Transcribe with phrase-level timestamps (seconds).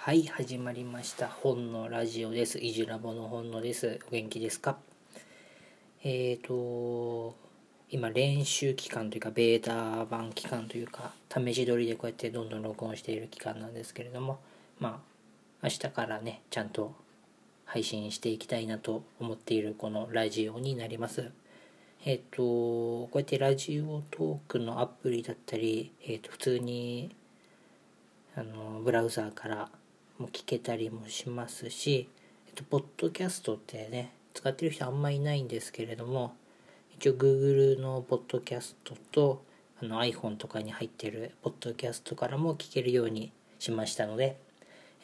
[0.00, 1.26] はい、始まりました。
[1.26, 2.58] 本のラジオです。
[2.58, 3.98] いじラボの本のです。
[4.08, 4.78] お元気ですか？
[6.04, 7.34] えーと、
[7.90, 14.38] 今練習期間というか、ベータ版期間というか、試し撮りでこうやってどんどん録音している期間なんですけれども、
[14.78, 15.02] ま
[15.60, 16.94] あ、明日からね、ちゃんと
[17.66, 21.32] 配信していきたいなと思っているこのラジオになります。
[22.06, 27.14] えっ、と、こうやってラジオトークのアプリだったり、えっ、と、普通に
[28.36, 29.68] あのブラウザーから
[30.18, 32.08] も聞けたりもしますし、
[32.48, 36.34] えっと、ポッドキャストってね、使ってる人あんまいないんですけれども、
[36.96, 39.44] 一応 Google のポッドキャストと
[39.80, 44.36] あの iPhone とかに入ってるポッドキャストからも聞けるようにしましたので、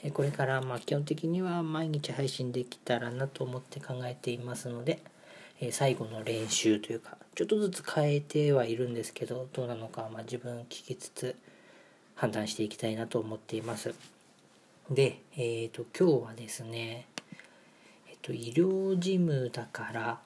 [0.03, 5.01] えこれからまあ基本的には毎日配信できたらなと思って考えていますので、
[5.61, 11.37] え最後の練習というか、ちょっとずつ変えてはいるんですけど、どうなのかまあ自分聞きつつ
[12.17, 13.95] 判断していきたいなと思っています。
[14.91, 17.07] で、えっ、と、今日はですね、
[18.11, 20.21] えっ、と、医療事務だから、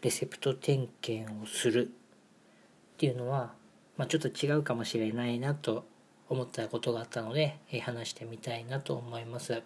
[0.00, 3.52] レセプト点検をするっていうのは、
[3.96, 5.84] まあ、ちょっと違うかもしれないなと
[6.28, 9.62] 思ったことがあったので、えー話してみたいなと思います。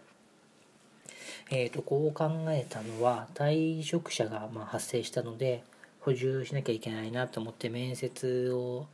[1.51, 5.63] えー、とこう考えたのは退職者がまあ発生したので
[6.01, 8.87] 補充しなきゃいけないなと思って面接を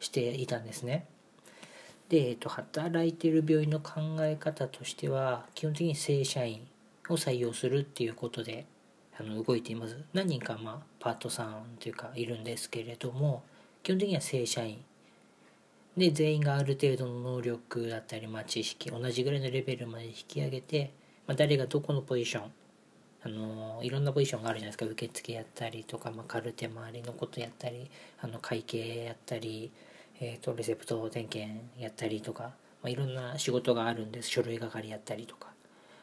[0.00, 1.06] していたんですね。
[2.08, 6.66] で、えー、と働いてる病院の考え方としては基本的に正社員
[7.08, 8.66] を採用するっていうことで
[9.18, 9.96] あの動いています。
[10.12, 13.42] 何人かまあパートさんというかいるんですけれども
[13.82, 14.78] 基本的には正社員
[15.96, 20.92] で全員がある程度の能力だったり、まあ、知識同じぐらいのレベルまで引き上げて、
[21.26, 22.52] まあ、誰がどこのポジション
[23.24, 27.90] あのいろんなポジションがあるじゃないですか受付やったりとか、まあ、カルテ周りのことやったり
[28.20, 29.72] あの会計やったり、
[30.20, 32.52] えー、とレセプト点検やったりとか、ま
[32.84, 34.28] あ、いろんな仕事があるんです。
[34.28, 35.48] 書類係やったりとか。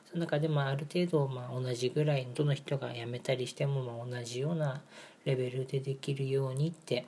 [0.09, 4.81] その中で、まあ、る程度、まあ、同じぐらいどの人が辞めたりしても、まあ、同じような
[5.25, 7.06] レベルでできるようにって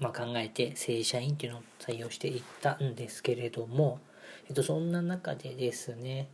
[0.00, 4.00] まあ、考えて正社員っていうのを採用していったんですけれども、
[4.48, 6.28] えっと、そんな中でですね、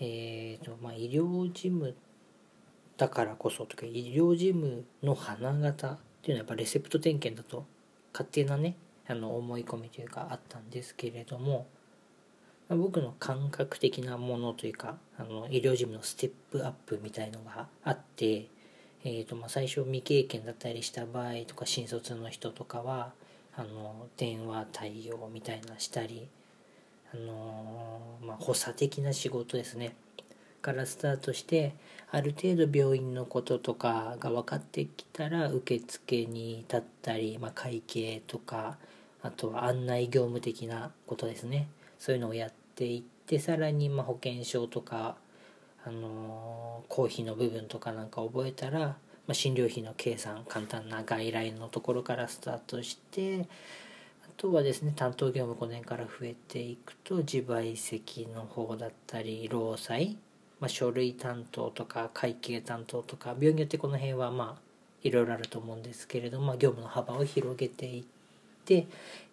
[0.00, 1.94] えーとまあ、医療事務
[2.96, 7.64] だからこそとか医療事務の花形っていうのはやっぱレセプト点検だと
[8.12, 8.76] 勝手なね
[9.08, 11.66] あの思い込みというかあったんですけれども、
[12.68, 18.46] 僕の感覚的なものというかあの医療事務のステップアップみたいのがあって
[19.02, 23.12] えーとまあ、最初未経験だったりした場合とか新卒の人とかは
[23.56, 26.28] あの電話対応みたいなしたり、
[27.14, 29.96] あのまあ、補佐的な仕事ですね。
[30.60, 31.74] からスタートして
[32.10, 38.76] ある程度病院のこととかが分かってきたら受付に立ったり、まあ、会計とか
[39.22, 41.68] あとは案内業務的なことですね。
[41.98, 45.16] そういうのをやっていってさらにま保険証とか
[45.84, 48.96] あの公費の部分とかなんか覚えたら、ま
[49.28, 53.44] あ、診療費の計算簡単な外来のところからスタートしてあ
[54.36, 60.16] とはですね担当業務5年から増えていくと自賠責の方だったり労災、
[60.60, 64.62] まあ、書類担当とか会計担当とか病院によってこの辺はまあ
[65.02, 68.04] いろいろあると思うんですけれども、まあ、業務の幅を広げていっ
[68.66, 68.86] て、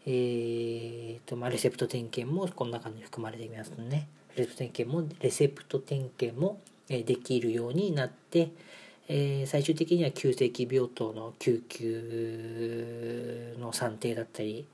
[0.06, 4.08] えーとまあ、レセプト点検もこの中に含まれていますね。
[4.38, 8.52] レセプト点検もレセプト点検もできるようになって、
[9.10, 14.66] えー最終的には急性期病棟の救急の算定だったり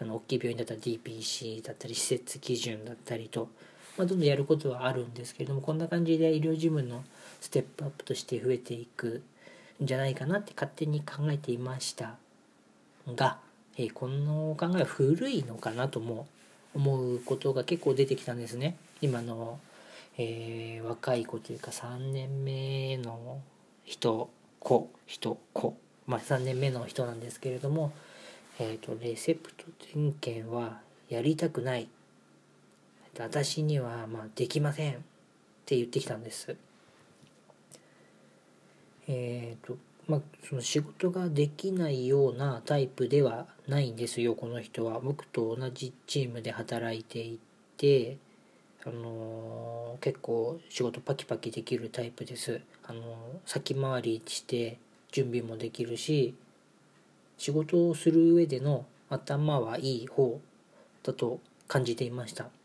[0.00, 3.48] あの大きい病院だったら DPC だったり施設基準だったりと、
[3.96, 7.02] まあ、どんどんやることはあるんですけれどもこんな感じで医療事務の
[7.40, 9.22] ステップアップとして増えていく
[9.82, 12.16] んじゃないかなって勝手に考えていました
[13.14, 13.38] が、
[13.76, 16.26] えーこの考えは古いのかなとも
[16.74, 18.76] 思うことが結構出てきたんですね。
[19.00, 19.58] 今の、
[20.18, 23.40] えー若い子というか3年目の
[23.84, 24.30] 人
[24.60, 25.76] 子人子。
[26.06, 27.92] まあ3年目の人なんですけれども、
[28.58, 31.88] えー、とレセプト点検はやりたくない。
[33.22, 34.96] 私にはまあできませんっ
[35.64, 36.56] て言ってきたんです。
[39.08, 39.76] えーと
[40.08, 45.00] まあ、その仕事ができないようなタイプではないんですよこの人は。
[45.00, 47.38] 僕と同じチームで働いてい
[47.76, 48.16] て
[48.84, 52.60] あのー結構仕事パキパキできるタイプです。
[52.84, 53.04] あのー
[53.46, 54.78] 先回りして
[55.10, 56.34] 準備もできるし
[57.38, 60.40] 仕事をする上での頭はいい方
[61.02, 62.55] だと感じていました。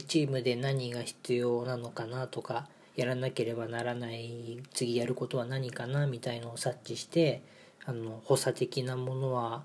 [0.00, 2.66] チームで何が必要なのかなとか
[2.96, 7.42] やらなければならない次やることは何かなみたいのを察知して
[7.84, 9.62] あの補佐的なものは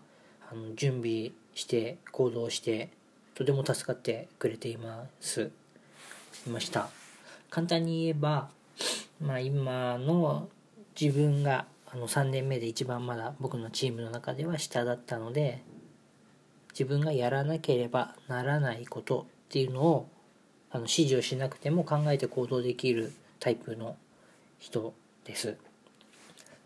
[0.52, 2.90] あの準備して行動して
[3.36, 5.52] とても助かってくれています。
[6.46, 6.90] いました。
[7.50, 8.50] 簡単に言えば、
[9.22, 10.50] まあ、今の
[11.00, 15.64] 自分があの3年目で一番まだ僕のチームの中では下だったので
[16.72, 20.10] 自分がやらなければならないことっていうのを
[20.72, 23.96] あの指示をしなくても考えて行動できるタイプの
[24.60, 24.94] 人
[25.26, 25.58] です。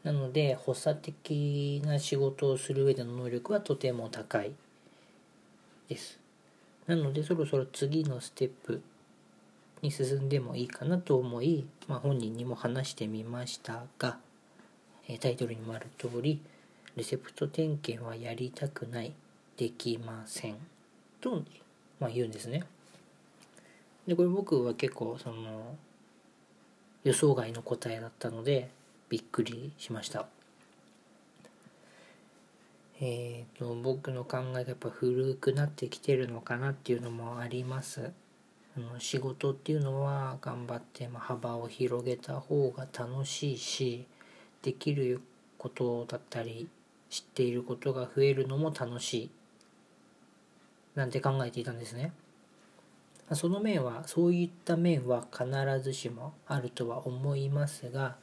[0.03, 4.53] なので発作的な仕事をする上での能力はとても高い
[5.89, 6.19] です。
[6.87, 8.81] なのでそろそろ次のステップ
[9.81, 14.17] に進んでもいいかなと思い、まあ、本人にも話してみましたが
[15.19, 16.39] タイトルにもある通り
[16.95, 19.13] レセプト点検はやりたくない
[19.57, 20.55] できません
[21.19, 21.43] と、
[21.99, 22.63] まあ、言うんですね。
[24.07, 25.75] でこれ僕は結構その
[27.03, 28.69] 予想外の答えだったので
[29.09, 30.27] びっくりしました。
[33.03, 38.11] えーと、僕の考えがやっぱ古くなってきてるのかなっていうのもあります。
[38.77, 44.05] あの仕事っていうのは頑張って、ま幅を広げた方が楽しいし
[44.61, 45.21] できる
[45.57, 46.69] ことだったり
[47.09, 49.31] 知っていることが増えるのも楽しい。
[50.93, 52.13] なんて考えていたんですね。
[53.35, 55.45] その面はそういった面は必
[55.81, 58.15] ずしもあるとは思いますが、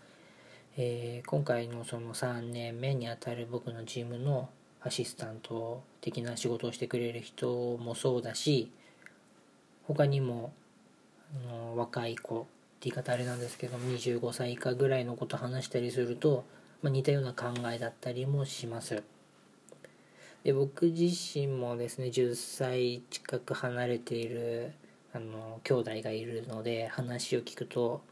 [0.77, 4.51] えー、今回のその3年目にあたる僕のチームの
[4.83, 8.71] アシスタント的な仕事をしてくれる人もそうだし
[9.87, 10.53] 他にも
[11.47, 12.49] あの若い子って
[12.83, 16.45] 言い方あれなんですけど25歳以下ぐらいのこと話したりすると、
[16.83, 19.03] まあ、似たような考えだったりもします。
[20.45, 24.73] で僕自身もですね10歳近く離れている
[25.15, 28.03] あの兄弟がいるので話を聞くと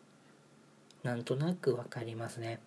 [1.03, 2.59] なんとなく分かりますね。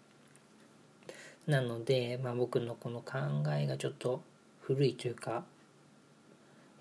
[1.48, 3.18] なので、まあ、僕のこの考
[3.58, 4.22] えがちょっと
[4.62, 5.44] 古いというか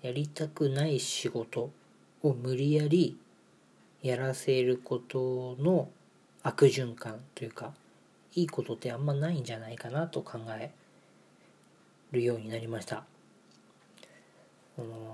[0.03, 1.71] やりたくない仕事
[2.21, 3.17] を無理やり
[4.03, 5.89] やらせることの
[6.43, 7.73] 悪循環というか
[8.35, 10.71] いいことってあんまないんじゃないかなと考え
[12.11, 13.03] るようになりました。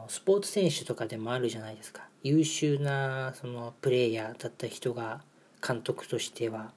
[0.08, 5.22] スポーツ選手とかでもあるじゃないですか優秀なそのプレーヤーだった人が
[5.66, 6.72] 監督としては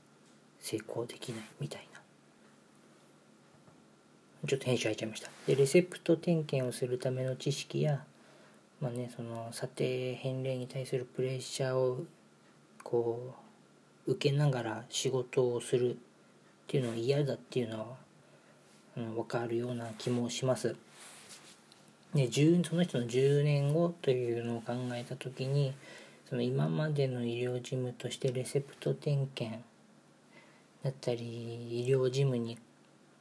[0.60, 1.98] 成功できないみたいな
[4.46, 5.30] ちょっと編集入っちゃいました。
[5.46, 8.04] で、レセプト点検をするための知識や、
[8.80, 12.04] まあね、その査定返礼に対するプレッシャーを
[12.84, 13.34] こ
[14.06, 15.96] う受けながら仕事をするっ
[16.68, 17.86] ていうのは嫌だっていうのは、
[18.96, 20.76] うん、分かるような気もします。
[22.14, 22.30] で
[22.64, 25.74] その人の10年後というのを考えた時に
[26.28, 29.62] その今までの医療事務としてレセプト点検
[30.82, 32.58] だったり医療事務に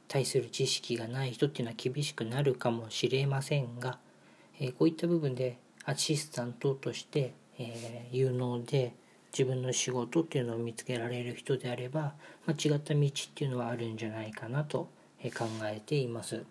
[0.08, 3.98] 対する知識がない人っていうのは厳しくなるかもしれませんが、
[4.58, 8.94] えー、こういった部分でアシスタントとして、えー、有能で
[9.32, 12.14] 自分の仕事っていうのを見つけられる人であれば、
[12.46, 14.88] まあ、違った道っていうのはあるんじゃないかなと
[15.36, 16.44] 考えています。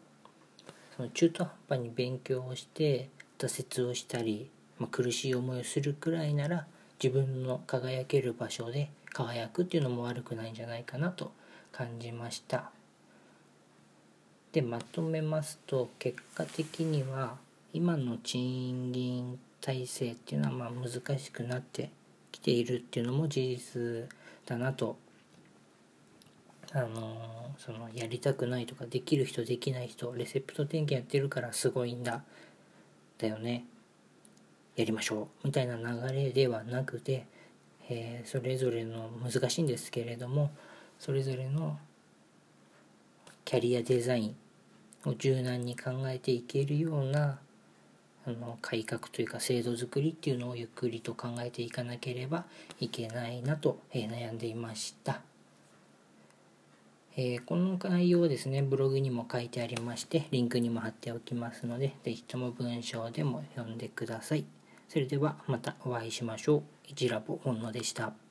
[0.97, 4.49] その中途半端に勉強をして挫折をしたり、
[4.79, 6.65] まあ、苦しい思いをするくらいなら
[7.01, 11.31] 自分の輝ける場所で輝くっていうのも悪くないんじゃないかなと
[11.71, 12.71] 感じました。
[14.51, 17.37] でまとめますと結果的には
[17.73, 21.91] 今の賃金体制っていうのはまあ難しくなって
[22.31, 24.09] きているっていうのも事実
[24.47, 24.97] だなと
[26.73, 32.23] あのそのやりたくないとかできる人できない人レセプト点検やってるからすごいんだ
[33.17, 33.65] だよね。
[34.75, 35.47] やりましょう。
[35.47, 37.25] みたいな流れではなくて、
[37.89, 40.51] えー、それぞれの難しいんですけれども
[40.99, 41.79] それぞれの
[43.45, 44.35] キャリアデザイン
[45.05, 47.39] を柔軟に考えていけるような
[48.25, 52.43] あの改革というか制度づくりっていうのをゆっくりと考えていかなければ
[52.79, 55.21] いけないなと、えー、悩んでいました、
[57.17, 64.45] えー、この内容はですねブログにも書いてありましてリンクにも貼っておきますので是非とも文章でも読んでください
[64.87, 66.63] それではまたお会いしましょう。
[66.85, 68.26] 一ラボ本野でした。